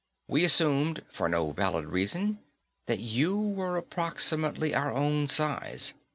We 0.27 0.43
assumed, 0.43 1.03
for 1.11 1.29
no 1.29 1.51
valid 1.51 1.85
reason, 1.85 2.39
that 2.87 2.97
you 2.97 3.37
were 3.37 3.77
approximately 3.77 4.73
our 4.73 4.91
own 4.91 5.27
size. 5.27 5.93